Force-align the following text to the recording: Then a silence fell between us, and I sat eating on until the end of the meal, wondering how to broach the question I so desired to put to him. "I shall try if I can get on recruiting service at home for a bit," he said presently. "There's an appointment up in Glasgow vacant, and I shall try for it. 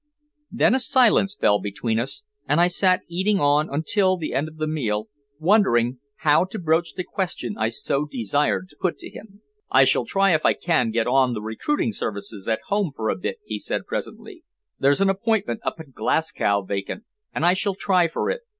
Then 0.49 0.73
a 0.73 0.79
silence 0.79 1.35
fell 1.39 1.59
between 1.59 1.99
us, 1.99 2.23
and 2.47 2.59
I 2.59 2.69
sat 2.69 3.01
eating 3.07 3.39
on 3.39 3.69
until 3.71 4.17
the 4.17 4.33
end 4.33 4.47
of 4.47 4.57
the 4.57 4.65
meal, 4.65 5.09
wondering 5.37 5.99
how 6.25 6.43
to 6.45 6.57
broach 6.57 6.95
the 6.95 7.03
question 7.03 7.55
I 7.55 7.69
so 7.69 8.05
desired 8.05 8.69
to 8.69 8.77
put 8.81 8.97
to 8.97 9.11
him. 9.11 9.43
"I 9.69 9.83
shall 9.83 10.05
try 10.05 10.33
if 10.33 10.43
I 10.43 10.53
can 10.53 10.89
get 10.89 11.05
on 11.05 11.35
recruiting 11.35 11.93
service 11.93 12.33
at 12.47 12.61
home 12.65 12.89
for 12.89 13.09
a 13.11 13.15
bit," 13.15 13.37
he 13.45 13.59
said 13.59 13.85
presently. 13.85 14.43
"There's 14.79 15.01
an 15.01 15.09
appointment 15.11 15.59
up 15.63 15.79
in 15.79 15.91
Glasgow 15.91 16.63
vacant, 16.63 17.03
and 17.31 17.45
I 17.45 17.53
shall 17.53 17.75
try 17.75 18.07
for 18.07 18.31
it. 18.31 18.41